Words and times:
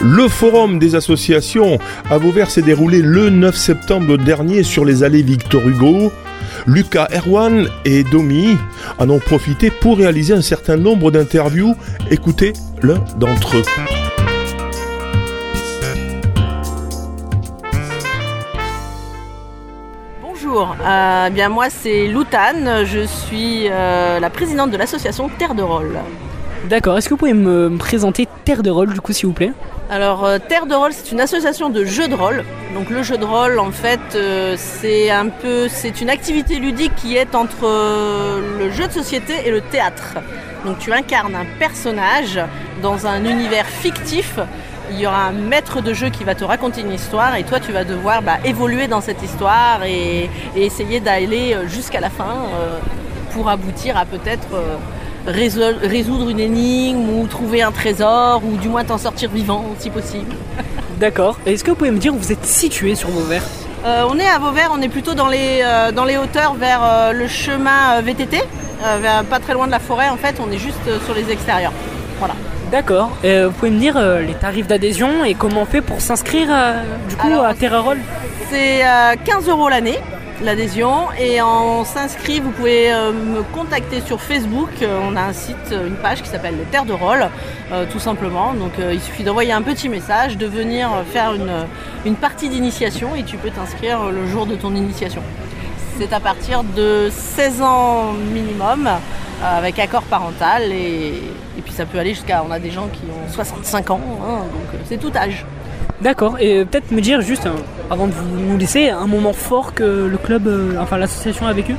Le 0.00 0.28
forum 0.28 0.78
des 0.78 0.94
associations 0.94 1.78
à 2.08 2.18
Vauvert 2.18 2.50
s'est 2.50 2.62
déroulé 2.62 3.02
le 3.02 3.30
9 3.30 3.56
septembre 3.56 4.16
dernier 4.16 4.62
sur 4.62 4.84
les 4.84 5.02
allées 5.02 5.22
Victor 5.22 5.66
Hugo. 5.66 6.12
Lucas 6.66 7.08
Erwan 7.12 7.66
et 7.84 8.04
Domi 8.04 8.56
en 8.98 9.10
ont 9.10 9.18
profité 9.18 9.72
pour 9.72 9.98
réaliser 9.98 10.34
un 10.34 10.42
certain 10.42 10.76
nombre 10.76 11.10
d'interviews. 11.10 11.74
Écoutez 12.12 12.52
l'un 12.80 13.02
d'entre 13.16 13.56
eux. 13.56 13.62
Bonjour, 20.22 20.76
euh, 20.80 21.30
bien 21.30 21.48
moi 21.48 21.70
c'est 21.70 22.06
Loutane, 22.06 22.84
je 22.84 23.04
suis 23.04 23.66
euh, 23.68 24.20
la 24.20 24.30
présidente 24.30 24.70
de 24.70 24.76
l'association 24.76 25.28
Terre 25.28 25.56
de 25.56 25.62
Rôle. 25.62 25.98
D'accord, 26.64 26.98
est-ce 26.98 27.08
que 27.08 27.14
vous 27.14 27.18
pouvez 27.18 27.34
me 27.34 27.76
présenter 27.78 28.28
Terre 28.44 28.62
de 28.62 28.70
Rôle 28.70 28.92
du 28.92 29.00
coup 29.00 29.12
s'il 29.12 29.26
vous 29.26 29.32
plaît? 29.32 29.52
Alors 29.90 30.26
euh, 30.26 30.38
Terre 30.38 30.66
de 30.66 30.74
Rôle 30.74 30.92
c'est 30.92 31.12
une 31.12 31.20
association 31.20 31.70
de 31.70 31.84
jeux 31.84 32.08
de 32.08 32.14
rôle. 32.14 32.44
Donc 32.74 32.90
le 32.90 33.02
jeu 33.02 33.16
de 33.16 33.24
rôle 33.24 33.58
en 33.58 33.70
fait 33.70 34.00
euh, 34.14 34.54
c'est 34.58 35.10
un 35.10 35.28
peu 35.28 35.66
c'est 35.68 36.02
une 36.02 36.10
activité 36.10 36.56
ludique 36.56 36.94
qui 36.96 37.16
est 37.16 37.34
entre 37.34 37.64
euh, 37.64 38.58
le 38.58 38.70
jeu 38.70 38.86
de 38.86 38.92
société 38.92 39.34
et 39.46 39.50
le 39.50 39.62
théâtre. 39.62 40.16
Donc 40.66 40.78
tu 40.78 40.92
incarnes 40.92 41.34
un 41.34 41.46
personnage 41.58 42.38
dans 42.82 43.06
un 43.06 43.24
univers 43.24 43.66
fictif. 43.66 44.38
Il 44.90 45.00
y 45.00 45.06
aura 45.06 45.26
un 45.26 45.32
maître 45.32 45.80
de 45.80 45.94
jeu 45.94 46.10
qui 46.10 46.24
va 46.24 46.34
te 46.34 46.44
raconter 46.44 46.82
une 46.82 46.92
histoire 46.92 47.36
et 47.36 47.44
toi 47.44 47.58
tu 47.58 47.72
vas 47.72 47.84
devoir 47.84 48.20
bah, 48.20 48.38
évoluer 48.44 48.88
dans 48.88 49.00
cette 49.00 49.22
histoire 49.22 49.84
et, 49.84 50.28
essayer 50.54 51.00
d'aller 51.00 51.56
jusqu'à 51.66 52.00
la 52.00 52.10
fin 52.10 52.46
pour 53.32 53.48
aboutir 53.48 53.96
à 53.96 54.04
peut-être 54.04 54.48
résoudre 55.28 56.28
une 56.30 56.40
énigme 56.40 57.08
ou 57.10 57.26
trouver 57.26 57.62
un 57.62 57.70
trésor 57.72 58.42
ou 58.44 58.56
du 58.56 58.68
moins 58.68 58.84
t'en 58.84 58.98
sortir 58.98 59.30
vivant 59.30 59.64
si 59.78 59.90
possible. 59.90 60.34
D'accord. 61.00 61.38
Est-ce 61.46 61.62
que 61.62 61.70
vous 61.70 61.76
pouvez 61.76 61.90
me 61.90 61.98
dire 61.98 62.14
où 62.14 62.18
vous 62.18 62.32
êtes 62.32 62.44
situé 62.44 62.94
sur 62.94 63.08
Vauvert? 63.10 63.42
Euh, 63.84 64.04
on 64.10 64.18
est 64.18 64.26
à 64.28 64.38
Vauvert, 64.38 64.70
on 64.74 64.82
est 64.82 64.88
plutôt 64.88 65.14
dans 65.14 65.28
les, 65.28 65.60
euh, 65.62 65.92
dans 65.92 66.04
les 66.04 66.16
hauteurs 66.16 66.54
vers 66.54 66.80
euh, 66.82 67.12
le 67.12 67.28
chemin 67.28 68.00
VTT, 68.00 68.42
vers- 69.00 69.22
pas 69.24 69.38
très 69.38 69.52
loin 69.54 69.66
de 69.66 69.70
la 69.72 69.78
forêt 69.78 70.08
en 70.08 70.16
fait, 70.16 70.34
on 70.44 70.50
est 70.50 70.58
juste 70.58 70.80
sur 71.04 71.14
les 71.14 71.30
extérieurs. 71.30 71.72
Voilà. 72.18 72.34
D'accord. 72.72 73.10
Et 73.22 73.44
vous 73.44 73.52
pouvez 73.52 73.70
me 73.70 73.78
dire 73.78 73.98
les 74.26 74.34
tarifs 74.34 74.66
d'adhésion 74.66 75.24
et 75.24 75.34
comment 75.34 75.62
on 75.62 75.66
fait 75.66 75.80
pour 75.80 76.00
s'inscrire 76.00 76.48
du 77.08 77.16
coup 77.16 77.26
Alors, 77.28 77.44
à 77.46 77.54
Terre 77.54 77.82
Roll 77.82 77.98
C'est 78.50 78.84
euh, 78.84 79.14
15 79.24 79.48
euros 79.48 79.68
l'année 79.68 79.98
l'adhésion 80.42 81.10
et 81.18 81.42
on 81.42 81.84
s'inscrit, 81.84 82.40
vous 82.40 82.50
pouvez 82.50 82.92
euh, 82.92 83.12
me 83.12 83.42
contacter 83.42 84.00
sur 84.00 84.20
Facebook, 84.20 84.70
Euh, 84.82 85.00
on 85.08 85.16
a 85.16 85.22
un 85.22 85.32
site, 85.32 85.72
euh, 85.72 85.88
une 85.88 85.96
page 85.96 86.22
qui 86.22 86.28
s'appelle 86.28 86.56
les 86.56 86.64
Terres 86.64 86.84
de 86.84 86.92
Rôle, 86.92 87.28
tout 87.92 87.98
simplement. 87.98 88.54
Donc 88.54 88.72
il 88.78 89.00
suffit 89.00 89.24
d'envoyer 89.24 89.52
un 89.52 89.62
petit 89.62 89.88
message, 89.88 90.38
de 90.38 90.46
venir 90.46 90.88
faire 91.12 91.34
une, 91.34 91.66
une 92.06 92.14
partie 92.14 92.48
d'initiation 92.48 93.14
et 93.14 93.24
tu 93.24 93.36
peux 93.36 93.50
t'inscrire 93.50 94.06
le 94.06 94.26
jour 94.26 94.46
de 94.46 94.54
ton 94.54 94.74
initiation. 94.74 95.22
C'est 95.98 96.12
à 96.12 96.20
partir 96.20 96.64
de 96.64 97.10
16 97.10 97.60
ans 97.62 98.12
minimum, 98.12 98.88
avec 99.44 99.78
accord 99.78 100.02
parental 100.02 100.72
et, 100.72 101.22
et 101.58 101.62
puis 101.62 101.72
ça 101.72 101.84
peut 101.84 101.98
aller 101.98 102.14
jusqu'à, 102.14 102.42
on 102.48 102.50
a 102.50 102.58
des 102.58 102.70
gens 102.70 102.88
qui 102.88 103.02
ont 103.04 103.30
65 103.30 103.90
ans, 103.90 104.00
hein, 104.22 104.38
donc 104.38 104.80
c'est 104.88 104.98
tout 104.98 105.12
âge. 105.14 105.44
D'accord. 106.00 106.36
Et 106.38 106.64
peut-être 106.64 106.90
me 106.92 107.00
dire 107.00 107.20
juste, 107.22 107.46
euh, 107.46 107.50
avant 107.90 108.06
de 108.06 108.12
vous 108.12 108.24
nous 108.38 108.56
laisser, 108.56 108.88
un 108.90 109.06
moment 109.06 109.32
fort 109.32 109.74
que 109.74 109.82
le 109.82 110.16
club, 110.16 110.46
euh, 110.46 110.76
enfin 110.80 110.96
l'association 110.96 111.46
a 111.46 111.52
vécu 111.52 111.74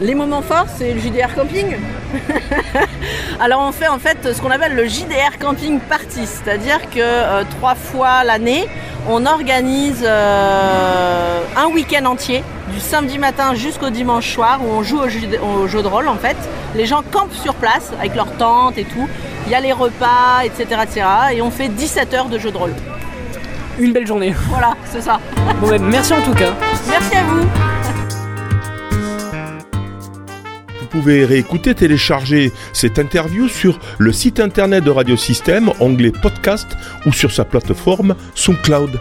Les 0.00 0.14
moments 0.14 0.40
forts, 0.40 0.66
c'est 0.74 0.94
le 0.94 1.00
JDR 1.00 1.34
camping. 1.34 1.76
Alors 3.40 3.60
on 3.68 3.72
fait 3.72 3.88
en 3.88 3.98
fait 3.98 4.32
ce 4.32 4.40
qu'on 4.40 4.50
appelle 4.50 4.74
le 4.74 4.86
JDR 4.86 5.36
camping 5.38 5.80
party, 5.80 6.20
c'est-à-dire 6.24 6.80
que 6.90 6.98
euh, 7.00 7.42
trois 7.58 7.74
fois 7.74 8.24
l'année, 8.24 8.66
on 9.08 9.26
organise 9.26 10.02
un 10.06 11.66
week-end 11.74 12.06
entier, 12.06 12.42
du 12.72 12.80
samedi 12.80 13.18
matin 13.18 13.54
jusqu'au 13.54 13.90
dimanche 13.90 14.32
soir, 14.32 14.60
où 14.64 14.70
on 14.70 14.82
joue 14.82 14.98
au 14.98 15.08
jeu, 15.10 15.26
de- 15.26 15.38
au 15.38 15.66
jeu 15.66 15.82
de 15.82 15.88
rôle 15.88 16.08
en 16.08 16.16
fait. 16.16 16.36
Les 16.74 16.86
gens 16.86 17.02
campent 17.10 17.34
sur 17.34 17.54
place 17.54 17.90
avec 17.98 18.14
leurs 18.14 18.32
tentes 18.38 18.78
et 18.78 18.84
tout. 18.84 19.08
Il 19.46 19.52
y 19.52 19.54
a 19.54 19.60
les 19.60 19.72
repas, 19.72 20.42
etc., 20.44 20.64
etc. 20.82 21.02
Et 21.34 21.42
on 21.42 21.50
fait 21.50 21.68
17 21.68 22.14
heures 22.14 22.28
de 22.28 22.38
jeu 22.38 22.50
de 22.50 22.56
rôle. 22.56 22.74
Une 23.80 23.92
belle 23.92 24.06
journée. 24.06 24.34
Voilà, 24.48 24.74
c'est 24.84 25.00
ça. 25.00 25.18
Bon, 25.60 25.68
ben, 25.68 25.82
merci 25.82 26.12
en 26.12 26.22
tout 26.22 26.34
cas. 26.34 26.52
Merci 26.88 27.16
à 27.16 27.24
vous. 27.24 27.48
Vous 30.80 30.86
pouvez 30.98 31.24
réécouter, 31.24 31.74
télécharger 31.74 32.52
cette 32.72 32.98
interview 32.98 33.48
sur 33.48 33.78
le 33.98 34.12
site 34.12 34.40
internet 34.40 34.84
de 34.84 34.90
Radio 34.90 35.16
Système, 35.16 35.70
onglet 35.80 36.10
podcast 36.10 36.76
ou 37.06 37.12
sur 37.12 37.32
sa 37.32 37.44
plateforme 37.44 38.16
SoundCloud. 38.34 38.98